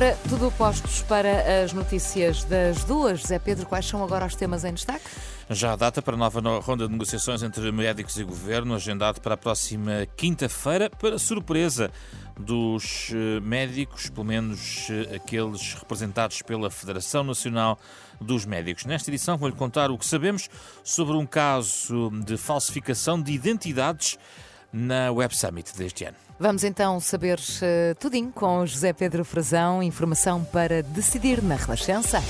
[0.00, 3.20] Ora, tudo postos para as notícias das duas.
[3.20, 5.04] Zé Pedro, quais são agora os temas em destaque?
[5.50, 9.34] Já a data para a nova ronda de negociações entre médicos e governo, agendado para
[9.34, 11.90] a próxima quinta-feira, para surpresa
[12.34, 17.78] dos eh, médicos, pelo menos eh, aqueles representados pela Federação Nacional
[18.18, 18.86] dos Médicos.
[18.86, 20.48] Nesta edição vou-lhe contar o que sabemos
[20.82, 24.16] sobre um caso de falsificação de identidades
[24.72, 26.16] na Web Summit deste ano.
[26.38, 32.22] Vamos então saber uh, tudinho com José Pedro Frazão, informação para decidir na Renascença.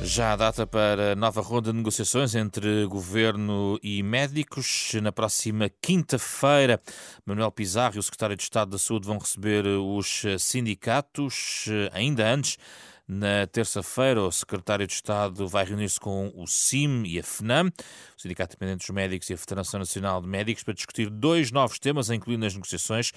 [0.00, 4.92] Já a data para a nova ronda de negociações entre governo e médicos.
[5.02, 6.80] Na próxima quinta-feira,
[7.24, 11.66] Manuel Pizarro e o secretário de Estado da Saúde vão receber os sindicatos.
[11.92, 12.56] Ainda antes,
[13.08, 18.20] na terça-feira, o secretário de Estado vai reunir-se com o CIM e a FNAM, o
[18.20, 22.10] Sindicato Independente dos Médicos e a Federação Nacional de Médicos, para discutir dois novos temas
[22.10, 23.12] a incluir nas negociações.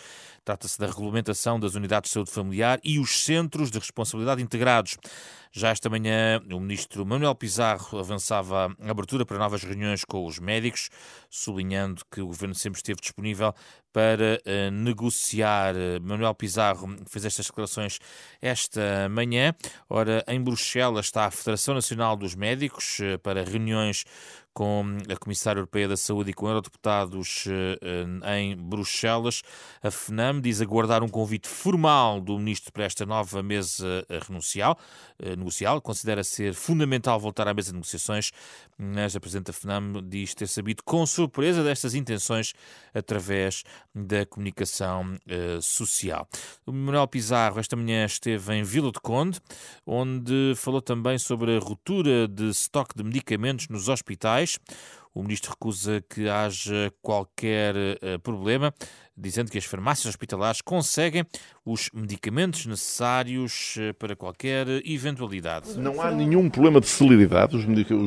[0.45, 4.95] Trata-se da regulamentação das unidades de saúde familiar e os centros de responsabilidade integrados.
[5.52, 10.38] Já esta manhã, o ministro Manuel Pizarro avançava a abertura para novas reuniões com os
[10.38, 10.89] médicos,
[11.28, 13.53] sublinhando que o governo sempre esteve disponível
[13.91, 15.73] para uh, negociar.
[16.03, 18.00] Manuel Pizarro fez estas declarações
[18.39, 19.56] esta manhã.
[19.89, 24.06] Ora, em Bruxelas está a Federação Nacional dos Médicos uh, para reuniões
[24.59, 29.41] com a Comissária Europeia da Saúde e com eurodeputados uh, em Bruxelas.
[29.81, 34.77] A FNAM diz aguardar um convite formal do ministro para esta nova mesa renuncial,
[35.38, 35.79] negocial.
[35.79, 38.31] Considera ser fundamental voltar à mesa de negociações,
[38.77, 42.53] mas a Presidente da FNAM diz ter sabido com surpresa destas intenções
[42.94, 43.63] através
[43.95, 45.16] da comunicação
[45.61, 46.27] social.
[46.66, 49.39] O Manuel Pizarro esta manhã esteve em Vila de Conde,
[49.85, 54.48] onde falou também sobre a ruptura de estoque de medicamentos nos hospitais.
[55.13, 58.73] O ministro recusa que haja qualquer uh, problema
[59.19, 61.25] dizendo que as farmácias hospitalares conseguem
[61.66, 65.78] os medicamentos necessários eh, para qualquer eventualidade.
[65.78, 67.56] Não há nenhum problema de celeridade.
[67.56, 67.66] Os,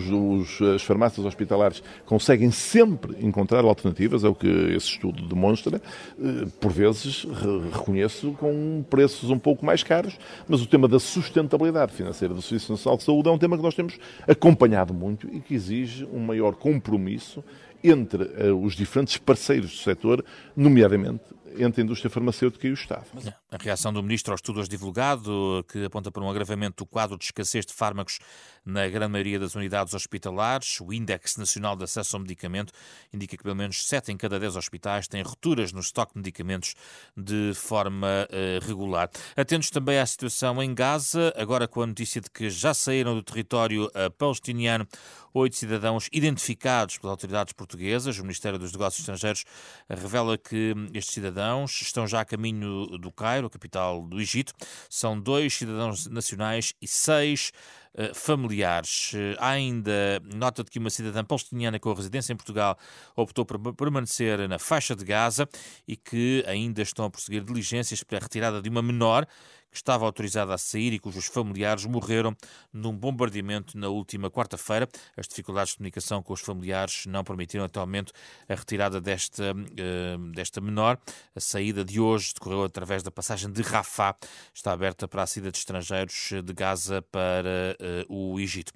[0.09, 5.81] os, as farmácias hospitalares conseguem sempre encontrar alternativas, é o que esse estudo demonstra.
[6.19, 7.25] Eh, por vezes,
[7.73, 10.19] reconheço, com preços um pouco mais caros,
[10.49, 13.63] mas o tema da sustentabilidade financeira do Serviço Nacional de Saúde é um tema que
[13.63, 17.45] nós temos acompanhado muito e que exige um maior compromisso
[17.83, 20.25] entre uh, os diferentes parceiros do setor,
[20.57, 21.25] nomeadamente
[21.59, 23.07] entre a indústria farmacêutica e o Estado.
[23.53, 27.19] A reação do Ministro ao estudo hoje divulgado, que aponta para um agravamento do quadro
[27.19, 28.19] de escassez de fármacos
[28.65, 32.73] na grande maioria das unidades hospitalares, o Índice Nacional de Acesso ao Medicamento
[33.13, 36.75] indica que pelo menos 7 em cada 10 hospitais têm rupturas no estoque de medicamentos
[37.15, 39.11] de forma uh, regular.
[39.37, 43.23] Atentos também à situação em Gaza, agora com a notícia de que já saíram do
[43.23, 44.89] território uh, palestiniano
[45.35, 48.19] oito cidadãos identificados pelas autoridades portuguesas.
[48.19, 49.45] O Ministério dos Negócios Estrangeiros
[49.89, 54.53] revela que estes cidadãos estão já a caminho do Cairo, a capital do Egito.
[54.89, 57.53] São dois cidadãos nacionais e seis
[57.95, 59.13] uh, familiares.
[59.13, 62.79] Uh, há ainda nota de que uma cidadã palestiniana com residência em Portugal
[63.17, 65.49] optou por permanecer na faixa de Gaza
[65.87, 69.27] e que ainda estão a prosseguir diligências para a retirada de uma menor
[69.73, 72.37] que estava autorizada a sair e cujos familiares morreram
[72.71, 74.87] num bombardeamento na última quarta-feira.
[75.17, 78.13] As dificuldades de comunicação com os familiares não permitiram atualmente
[78.47, 80.99] a retirada desta, uh, desta menor.
[81.35, 84.15] A saída de hoje decorreu através da passagem de Rafah,
[84.53, 87.77] está aberta para a saída de estrangeiros de Gaza para
[88.09, 88.73] uh, o Egito.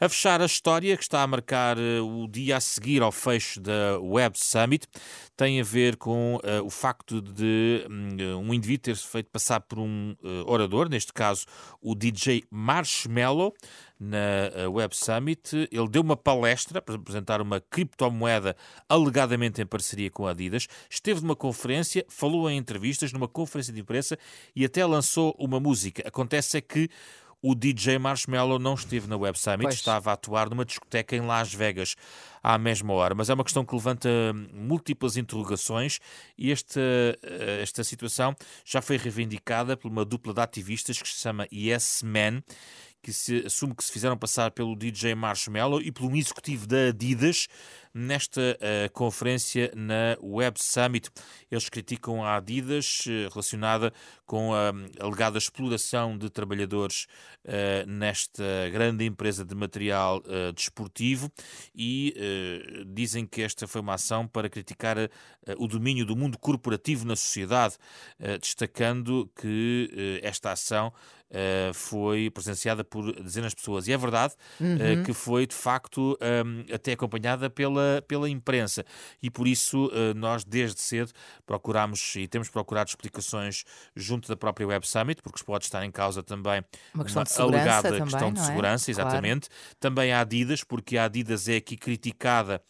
[0.00, 3.60] A fechar a história, que está a marcar uh, o dia a seguir ao fecho
[3.60, 4.86] da Web Summit,
[5.36, 10.16] tem a ver com o facto de um, um indivíduo ter-se feito passar por um
[10.46, 11.46] orador, neste caso
[11.80, 13.54] o DJ Marshmallow,
[13.98, 15.68] na eh, Web Summit.
[15.70, 18.56] Ele deu uma palestra para apresentar uma criptomoeda
[18.88, 20.68] alegadamente em parceria com a Adidas.
[20.88, 24.18] Esteve numa conferência, falou em entrevistas, numa conferência de imprensa
[24.54, 26.06] e até lançou uma música.
[26.06, 26.88] Acontece é que
[27.40, 29.74] o DJ Marshmallow não esteve na Web Summit, pois.
[29.74, 31.94] estava a atuar numa discoteca em Las Vegas
[32.42, 33.14] à mesma hora.
[33.14, 34.08] Mas é uma questão que levanta
[34.52, 35.98] múltiplas interrogações
[36.36, 41.20] e esta, eh, esta situação já foi reivindicada por uma dupla de ativistas que se
[41.20, 42.42] chama Yes Man
[43.02, 46.88] que se assume que se fizeram passar pelo DJ Marshmallow e pelo um executivo da
[46.88, 47.48] Adidas
[47.94, 51.10] nesta uh, conferência na Web Summit.
[51.50, 53.92] Eles criticam a Adidas uh, relacionada
[54.26, 57.06] com a alegada exploração de trabalhadores
[57.44, 60.22] uh, nesta grande empresa de material
[60.54, 61.30] desportivo
[61.74, 62.14] e
[62.86, 64.96] dizem que esta foi uma ação para criticar
[65.58, 67.76] o domínio do mundo corporativo na sociedade,
[68.40, 70.92] destacando que esta ação
[71.30, 73.88] uh, foi presenciada por dezenas de pessoas.
[73.88, 75.02] E é verdade uh, uhum.
[75.02, 78.84] que foi, de facto, um, até acompanhada pela, pela imprensa.
[79.22, 81.12] E por isso uh, nós, desde cedo,
[81.46, 83.64] procuramos e temos procurado explicações
[83.94, 86.64] junto da própria Web Summit, porque pode estar em causa também
[86.94, 88.44] uma, questão uma alegada também, questão de é?
[88.44, 89.48] segurança, exatamente.
[89.48, 89.76] Claro.
[89.80, 92.62] Também a Adidas, porque a Adidas é aqui criticada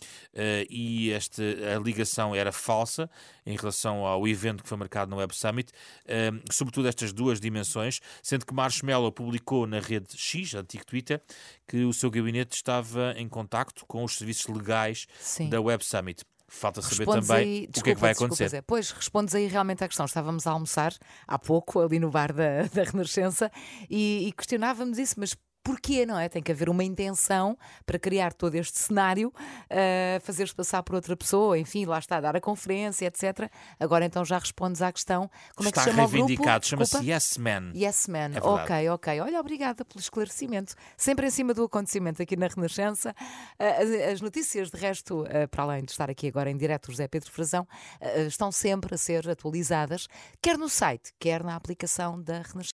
[0.71, 3.11] e esta, a ligação era falsa
[3.49, 5.73] em relação ao evento que foi marcado no Web Summit,
[6.07, 11.23] ehm, sobretudo estas duas dimensões, sendo que Marshmallow publicou na rede X, antigo Twitter,
[11.67, 15.51] que o seu gabinete estava em contacto com os serviços legais Sim.
[15.51, 16.25] da Web Summit.
[16.51, 18.45] Falta saber respondes também aí, o desculpa, que é que vai acontecer.
[18.45, 20.07] Desculpa, pois, respondes aí realmente à questão.
[20.07, 20.95] Estávamos a almoçar
[21.27, 23.53] há pouco ali no bar da, da Renascença
[23.91, 25.37] e, e questionávamos isso, mas
[25.69, 26.31] Porquê, não é?
[26.31, 27.55] Tem que haver uma intenção
[27.85, 32.35] para criar todo este cenário, uh, fazer-se passar por outra pessoa, enfim, lá está, dar
[32.35, 33.51] a conferência, etc.
[33.79, 35.31] Agora então já respondes à questão.
[35.55, 37.73] Como está é que se chama reivindicado, chama-se Yes Man.
[37.75, 39.21] Yes Man, é ok, ok.
[39.21, 40.75] Olha, obrigada pelo esclarecimento.
[40.97, 43.15] Sempre em cima do acontecimento aqui na Renascença.
[43.61, 47.07] Uh, as notícias, de resto, uh, para além de estar aqui agora em direto, José
[47.07, 47.69] Pedro Frazão,
[48.27, 50.09] estão sempre a ser atualizadas,
[50.41, 52.65] quer no site, quer na aplicação da Renascença.